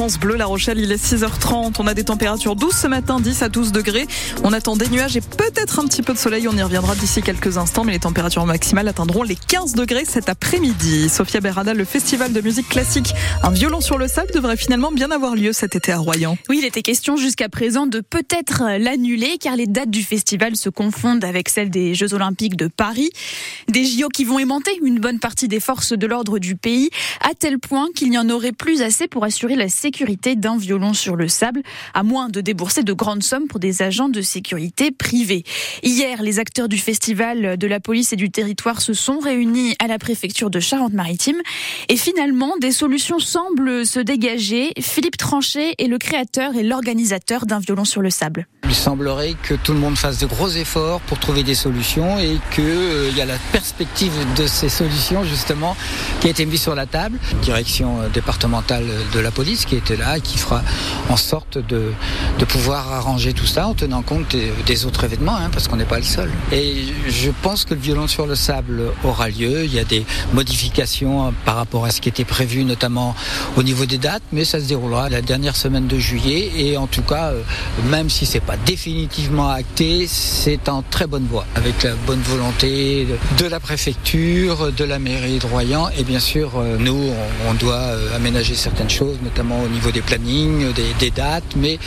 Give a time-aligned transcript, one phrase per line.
[0.00, 1.74] France Bleu La Rochelle, il est 6h30.
[1.78, 4.06] On a des températures douces ce matin, 10 à 12 degrés.
[4.42, 6.48] On attend des nuages et peut-être un petit peu de soleil.
[6.48, 10.30] On y reviendra d'ici quelques instants, mais les températures maximales atteindront les 15 degrés cet
[10.30, 11.10] après-midi.
[11.10, 15.10] Sophia Berada, le festival de musique classique Un violon sur le sable devrait finalement bien
[15.10, 16.38] avoir lieu cet été à Royan.
[16.48, 20.70] Oui, il était question jusqu'à présent de peut-être l'annuler car les dates du festival se
[20.70, 23.10] confondent avec celles des Jeux Olympiques de Paris.
[23.68, 26.88] Des JO qui vont aimanter une bonne partie des forces de l'ordre du pays,
[27.20, 29.89] à tel point qu'il n'y en aurait plus assez pour assurer la sécurité
[30.36, 31.62] d'un violon sur le sable,
[31.94, 35.44] à moins de débourser de grandes sommes pour des agents de sécurité privés.
[35.82, 39.86] Hier, les acteurs du festival de la police et du territoire se sont réunis à
[39.86, 41.40] la préfecture de Charente-Maritime
[41.88, 44.72] et finalement, des solutions semblent se dégager.
[44.80, 48.46] Philippe Tranchet est le créateur et l'organisateur d'un violon sur le sable.
[48.64, 52.38] Il semblerait que tout le monde fasse de gros efforts pour trouver des solutions et
[52.54, 55.76] qu'il euh, y a la perspective de ces solutions justement
[56.20, 57.18] qui a été mise sur la table.
[57.42, 60.62] Direction euh, départementale de la police qui était là et qui fera
[61.08, 61.92] en sorte de,
[62.40, 64.34] de pouvoir arranger tout ça en tenant compte
[64.66, 66.30] des, autres événements hein, parce qu'on n'est pas le seul.
[66.52, 69.64] Et je pense que le violon sur le sable aura lieu.
[69.64, 73.14] Il y a des modifications par rapport à ce qui était prévu notamment
[73.56, 76.86] au niveau des dates mais ça se déroulera la dernière semaine de juillet et en
[76.86, 77.42] tout cas euh,
[77.90, 83.06] même si c'est pas définitivement acté, c'est en très bonne voie, avec la bonne volonté
[83.38, 87.10] de la préfecture, de la mairie de Royan, et bien sûr, euh, nous,
[87.48, 91.78] on doit euh, aménager certaines choses, notamment au niveau des plannings, des, dates, mais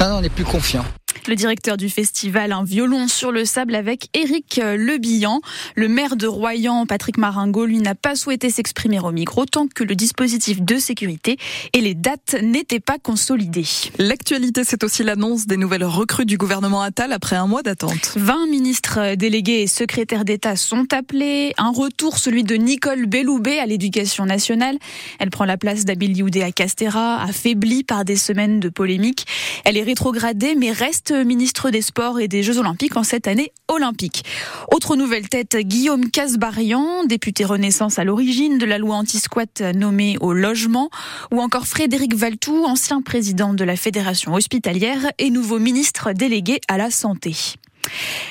[0.00, 0.84] on est plus confiant
[1.28, 5.40] le directeur du festival Un violon sur le sable avec Éric Lebillan.
[5.74, 9.84] Le maire de Royan, Patrick Maringo, lui n'a pas souhaité s'exprimer au micro tant que
[9.84, 11.36] le dispositif de sécurité
[11.72, 13.66] et les dates n'étaient pas consolidés.
[13.98, 18.14] L'actualité, c'est aussi l'annonce des nouvelles recrues du gouvernement Attal après un mois d'attente.
[18.16, 21.52] 20 ministres délégués et secrétaires d'État sont appelés.
[21.58, 24.76] Un retour, celui de Nicole Belloubet à l'éducation nationale.
[25.18, 29.26] Elle prend la place d'Abil Youdé à Castera, affaiblie par des semaines de polémiques.
[29.64, 33.52] Elle est rétrogradée mais reste ministre des Sports et des Jeux Olympiques en cette année
[33.68, 34.24] olympique.
[34.72, 40.32] Autre nouvelle tête, Guillaume Casbarian, député Renaissance à l'origine de la loi anti-squat nommée au
[40.32, 40.90] logement,
[41.32, 46.78] ou encore Frédéric Valtou, ancien président de la Fédération hospitalière et nouveau ministre délégué à
[46.78, 47.34] la santé.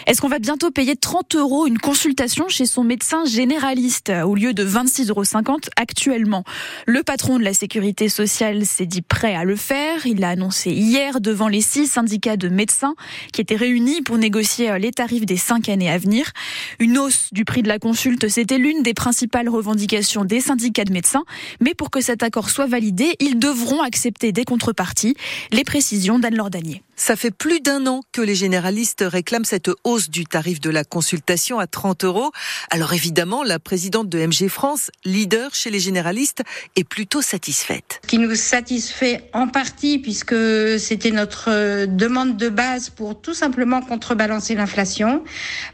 [0.06, 4.54] Est-ce qu'on va bientôt payer 30 euros une consultation chez son médecin généraliste au lieu
[4.54, 6.44] de 26,50 euros actuellement?
[6.86, 10.06] Le patron de la sécurité sociale s'est dit prêt à le faire.
[10.06, 12.96] Il l'a annoncé hier devant les six syndicats de médecins
[13.32, 16.32] qui étaient réunis pour négocier les tarifs des cinq années à venir.
[16.80, 20.94] Une hausse du prix de la consulte, c'était l'une des principales revendications des syndicats de
[20.94, 21.24] médecins.
[21.62, 25.16] Mais pour que cet accord soit validé, ils devront accepter des contreparties.
[25.52, 26.84] Les précisions d'Anne Lordanier.
[26.96, 30.84] Ça fait plus d'un an que les généralistes réclament cette hausse du tarif de la
[30.84, 32.32] consultation à 30 euros.
[32.70, 36.44] Alors évidemment, la présidente de MG France, leader chez les généralistes,
[36.76, 38.00] est plutôt satisfaite.
[38.08, 40.36] Qui nous satisfait en partie puisque
[40.78, 45.24] c'était notre euh, demande de base pour tout simplement contrebalancer l'inflation.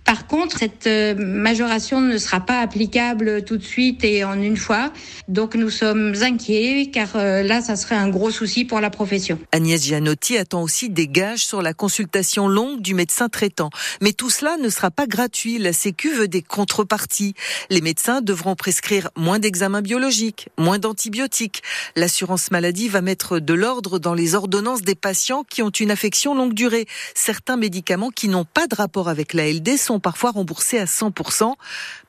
[0.06, 4.58] Par contre, cette euh, majoration ne sera pas applicable tout de suite et en une
[4.58, 4.94] fois.
[5.28, 9.38] Donc nous sommes inquiets car euh, là, ça serait un gros souci pour la profession.
[9.52, 13.70] Agnès Gianotti attend aussi des gage sur la consultation longue du médecin traitant.
[14.02, 15.58] Mais tout cela ne sera pas gratuit.
[15.58, 17.34] La Sécu veut des contreparties.
[17.70, 21.64] Les médecins devront prescrire moins d'examens biologiques, moins d'antibiotiques.
[21.96, 26.36] L'assurance maladie va mettre de l'ordre dans les ordonnances des patients qui ont une affection
[26.36, 26.88] longue durée.
[27.16, 31.53] Certains médicaments qui n'ont pas de rapport avec la LD sont parfois remboursés à 100%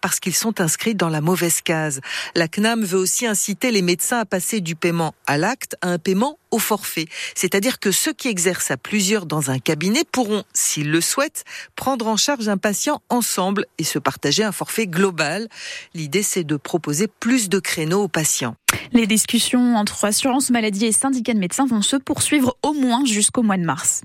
[0.00, 2.00] parce qu'ils sont inscrits dans la mauvaise case.
[2.34, 5.98] La CNAM veut aussi inciter les médecins à passer du paiement à l'acte à un
[5.98, 7.06] paiement au forfait.
[7.34, 11.44] C'est-à-dire que ceux qui exercent à plusieurs dans un cabinet pourront, s'ils le souhaitent,
[11.76, 15.48] prendre en charge un patient ensemble et se partager un forfait global.
[15.94, 18.56] L'idée, c'est de proposer plus de créneaux aux patients.
[18.92, 23.42] Les discussions entre assurance maladie et syndicats de médecins vont se poursuivre au moins jusqu'au
[23.42, 24.02] mois de mars.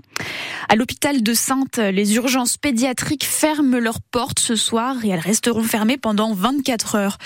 [0.70, 5.64] À l'hôpital de Sainte, les urgences pédiatriques ferment leurs portes ce soir et elles resteront
[5.64, 7.18] fermées pendant 24 heures.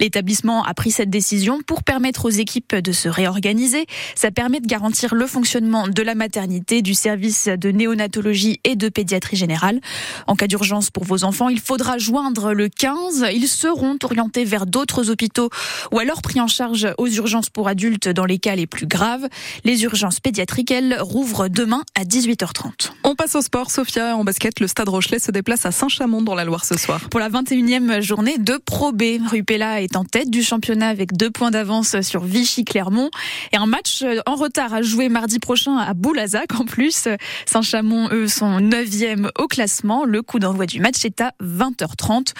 [0.00, 3.86] L'établissement a pris cette décision pour permettre aux équipes de se réorganiser.
[4.14, 8.88] Ça permet de garantir le fonctionnement de la maternité, du service de néonatologie et de
[8.88, 9.80] pédiatrie générale.
[10.26, 13.26] En cas d'urgence pour vos enfants, il faudra joindre le 15.
[13.32, 15.50] Ils seront orientés vers d'autres hôpitaux
[15.92, 19.28] ou alors pris en charge aux urgences pour adultes dans les cas les plus graves.
[19.64, 22.92] Les urgences pédiatriques, elles, rouvrent demain à 18h30.
[23.04, 23.70] On passe au sport.
[23.70, 27.08] Sophia, en basket, le Stade Rochelet se déplace à Saint-Chamond dans la Loire ce soir.
[27.10, 31.30] Pour la 21e journée de Pro B, Rupella est en tête du championnat avec deux
[31.30, 33.10] points d'avance sur Vichy-Clermont
[33.52, 36.54] et un match en retard à jouer mardi prochain à Boulazac.
[36.58, 37.08] En plus,
[37.46, 40.04] Saint-Chamond, eux, sont 9e au classement.
[40.04, 42.32] Le coup d'envoi du match est à 20h30.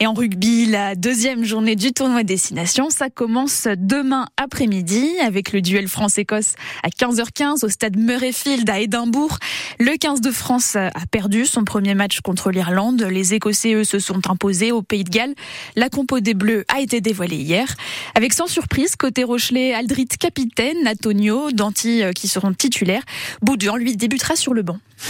[0.00, 5.62] Et en rugby, la deuxième journée du tournoi Destination, ça commence demain après-midi avec le
[5.62, 9.38] duel France-Écosse à 15h15 au stade Murrayfield à Édimbourg.
[9.78, 13.02] Le 15 de France a perdu son premier match contre l'Irlande.
[13.02, 15.34] Les Écossais, eux, se sont imposés au Pays de Galles.
[15.76, 17.74] La compo des Bleus a été dévoilée hier.
[18.14, 23.04] Avec sans surprise, côté Rochelet, Aldrit capitaine, Antonio, Danti euh, qui seront titulaires.
[23.42, 24.78] Boudin, lui, débutera sur le banc.